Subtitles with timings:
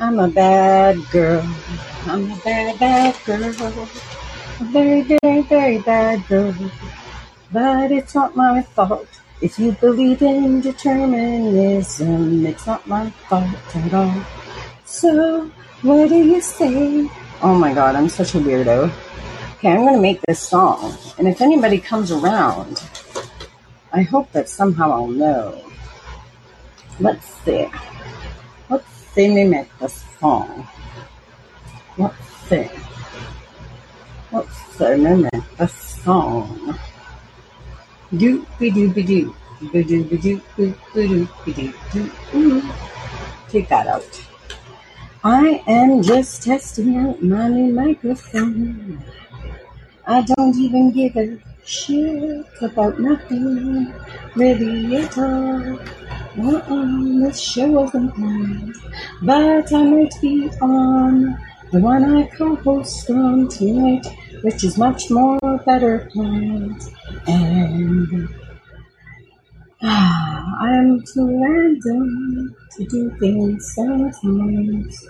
[0.00, 1.42] I'm a bad girl.
[2.06, 3.42] I'm a bad, bad girl.
[3.42, 6.54] A very, very, very bad girl.
[7.50, 9.08] But it's not my fault.
[9.40, 14.22] If you believe in determinism, it's not my fault at all.
[14.84, 15.50] So,
[15.82, 17.10] what do you say?
[17.42, 18.92] Oh my god, I'm such a weirdo.
[19.58, 20.96] Okay, I'm gonna make this song.
[21.18, 22.82] And if anybody comes around,
[23.92, 25.60] I hope that somehow I'll know.
[27.00, 27.66] Let's see.
[29.18, 30.68] See me make this song.
[31.98, 32.14] Let's
[32.46, 32.70] see.
[34.30, 36.78] Let's see me make this song.
[38.12, 39.34] Doopy doopy doo.
[39.74, 42.10] Doopy doopy doopy doo.
[42.30, 42.62] doo.
[43.48, 44.22] Take that out.
[45.24, 49.02] I am just testing out my new microphone.
[50.06, 53.92] I don't even give a shit about nothing,
[54.36, 55.80] really at all.
[56.38, 58.76] This show wasn't planned,
[59.22, 61.36] but I might be on
[61.72, 64.06] the one I co-host on tonight,
[64.42, 66.80] which is much more better planned.
[67.26, 68.28] And
[69.82, 75.08] ah, I'm too random to do things sometimes.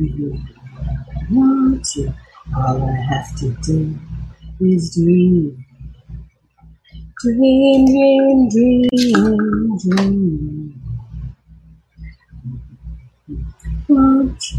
[0.00, 2.14] Want to,
[2.56, 3.98] all I have to do
[4.60, 5.62] is dream.
[7.20, 8.88] Dream, dream, dream,
[9.78, 10.82] dream.
[13.88, 14.56] Want to,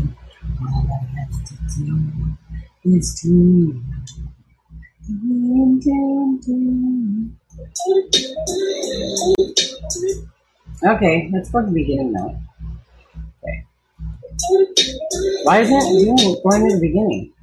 [0.61, 3.83] all I have to do is dream.
[5.07, 7.37] Dream, dream, dream.
[10.83, 12.39] Okay, let's go to the beginning now.
[15.43, 17.33] Why isn't it going to the beginning?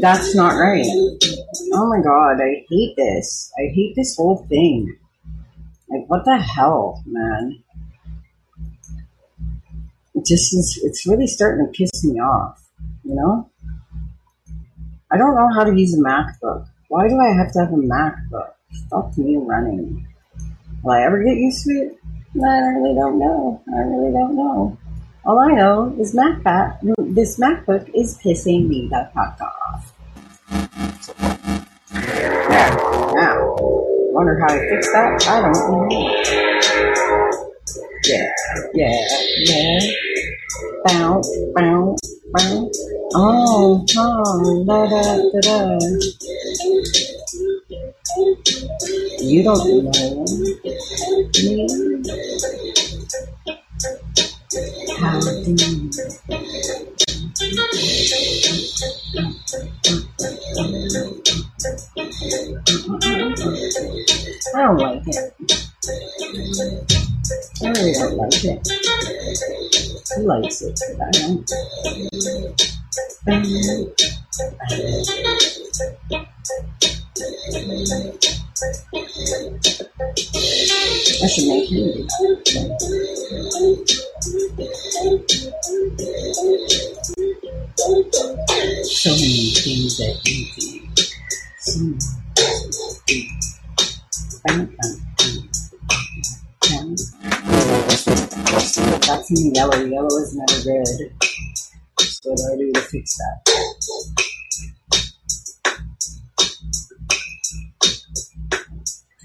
[0.00, 0.84] That's not right.
[1.72, 3.52] Oh my god, I hate this.
[3.58, 4.96] I hate this whole thing.
[5.88, 7.62] Like, what the hell, man?
[10.14, 12.62] It just is, it's really starting to piss me off,
[13.04, 13.50] you know?
[15.10, 16.66] I don't know how to use a MacBook.
[16.88, 18.52] Why do I have to have a MacBook?
[18.72, 20.06] Stop me running.
[20.82, 21.98] Will I ever get used to it?
[22.36, 23.62] I really don't know.
[23.74, 24.76] I really don't know.
[25.24, 26.78] All I know is MacBook,
[27.14, 29.92] this MacBook is pissing me the fuck off.
[33.14, 33.54] Now,
[34.12, 35.26] wonder how I fix that?
[35.26, 35.88] I don't know.
[38.04, 38.30] Yeah,
[38.74, 39.08] yeah,
[39.46, 39.80] yeah.
[40.84, 42.78] Bounce, bounce, bounce.
[43.14, 45.00] Oh, oh, da da
[45.32, 45.78] da da.
[49.20, 50.54] You don't know me.
[55.00, 55.90] How do you?
[64.54, 65.34] I don't like it.
[67.62, 68.68] I really don't like it.
[70.16, 72.83] He likes it, I don't.
[73.24, 73.36] Should
[81.48, 81.70] make
[88.84, 90.44] So many things that you
[94.44, 94.76] bam,
[96.60, 96.96] bam.
[99.00, 99.78] That's in yellow.
[99.82, 101.33] Yellow is never good.
[102.24, 103.44] Do I do to fix that?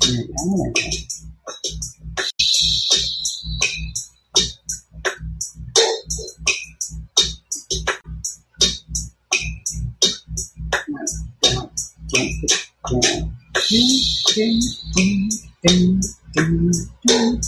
[0.01, 0.27] Turn it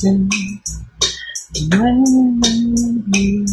[0.02, 0.71] down.
[1.54, 2.06] When
[3.12, 3.46] you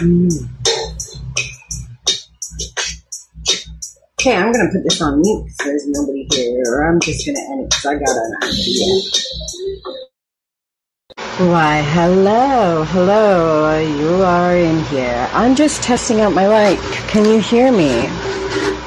[0.00, 0.48] you.
[4.20, 7.60] Okay, I'm gonna put this on mute because there's nobody here, I'm just gonna end
[7.62, 9.00] it because I got an idea.
[11.50, 15.26] Why, hello, hello, you are in here.
[15.32, 16.78] I'm just testing out my mic.
[17.08, 18.08] Can you hear me?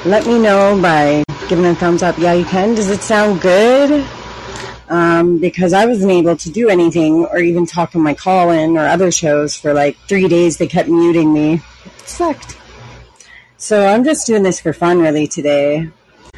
[0.05, 2.17] Let me know by giving a thumbs up.
[2.17, 2.75] Yeah, you can.
[2.75, 4.05] Does it sound good?
[4.89, 8.77] Um, because I wasn't able to do anything or even talk on my call in
[8.77, 10.57] or other shows for like three days.
[10.57, 11.61] They kept muting me.
[11.85, 12.57] It sucked.
[13.57, 15.89] So I'm just doing this for fun really today.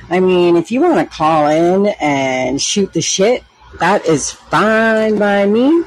[0.09, 3.43] I mean, if you want to call in and shoot the shit,
[3.79, 5.83] that is fine by me.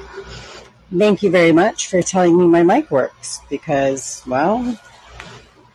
[0.97, 4.79] Thank you very much for telling me my mic works because, well,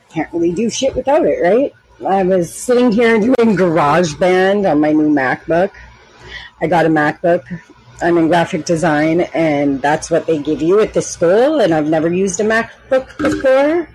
[0.09, 1.73] can't really do shit without it, right?
[2.05, 5.71] I was sitting here doing GarageBand on my new MacBook.
[6.61, 7.43] I got a MacBook.
[8.01, 11.59] I'm in graphic design, and that's what they give you at the school.
[11.59, 13.89] And I've never used a MacBook before,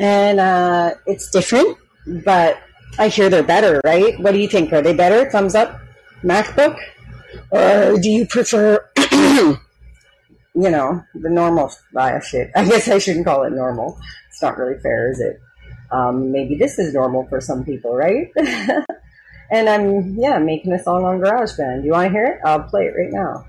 [0.00, 1.78] and uh, it's different,
[2.24, 2.60] but
[2.98, 4.18] I hear they're better, right?
[4.18, 4.72] What do you think?
[4.72, 5.30] Are they better?
[5.30, 5.80] Thumbs up,
[6.24, 6.76] MacBook,
[7.52, 8.84] or do you prefer?
[9.12, 9.58] you
[10.54, 11.72] know, the normal
[12.28, 12.50] shit.
[12.56, 13.96] I guess I shouldn't call it normal.
[14.28, 15.40] It's not really fair, is it?
[15.90, 18.30] Um, maybe this is normal for some people, right?
[19.50, 21.84] and I'm, yeah, making a song on GarageBand.
[21.84, 22.40] You want to hear it?
[22.44, 23.44] I'll play it right now.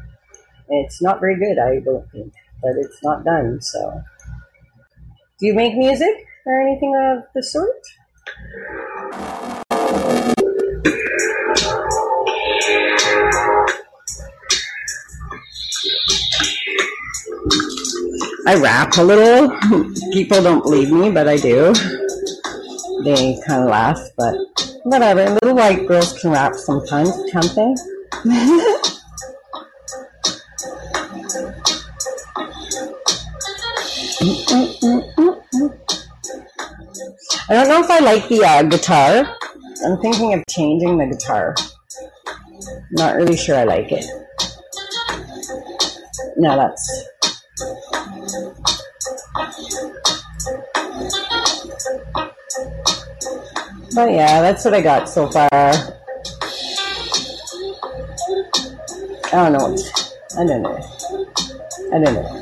[0.70, 4.02] It's not very good, I don't think, but it's not done, so.
[5.40, 7.70] Do you make music or anything of the sort?
[18.46, 19.56] I rap a little.
[20.14, 21.74] People don't believe me, but I do.
[23.04, 24.36] They kind of laugh, but
[24.84, 25.30] whatever.
[25.30, 27.76] Little white girls can rap sometimes, can't they?
[37.50, 39.38] I don't know if I like the uh, guitar.
[39.86, 41.56] I'm thinking of changing the guitar.
[42.92, 44.06] Not really sure I like it.
[46.38, 47.10] No, that's
[54.00, 55.50] but yeah, that's what I got so far.
[55.52, 55.74] I
[59.34, 59.78] don't know.
[60.38, 60.80] I don't know.
[61.92, 62.40] I don't know.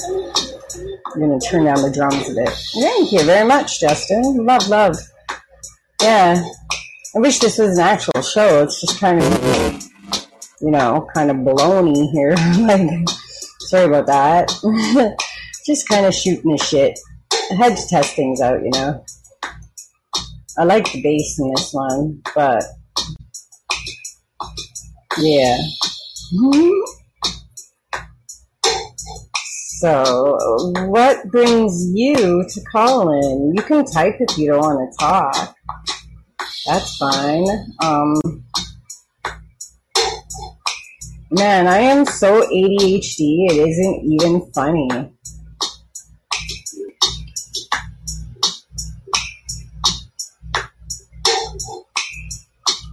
[1.15, 2.50] I'm gonna turn down the drums a bit.
[2.80, 4.45] Thank you very much, Justin.
[4.45, 4.98] Love, love.
[6.00, 6.44] Yeah.
[7.15, 8.62] I wish this was an actual show.
[8.62, 9.83] It's just kind of,
[10.62, 12.36] you know, kind of baloney here.
[12.68, 13.09] like,
[13.62, 15.18] sorry about that.
[15.65, 17.00] just kind of shooting the shit.
[17.50, 19.04] I had to test things out, you know.
[20.59, 22.63] I like the bass in this one, but
[25.19, 25.57] yeah.
[29.80, 30.36] So,
[30.88, 33.54] what brings you to Callin?
[33.56, 35.56] You can type if you don't want to talk.
[36.65, 37.45] That's fine.
[37.83, 38.19] Um,
[41.30, 45.17] man, I am so ADHD, it isn't even funny.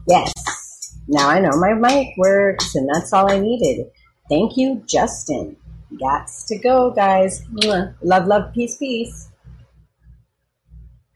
[0.07, 0.33] Yes.
[1.09, 3.87] Now I know my mic works, and that's all I needed.
[4.29, 5.57] Thank you, Justin.
[5.95, 7.45] Gots to go, guys.
[8.03, 9.29] Love, love, peace, peace.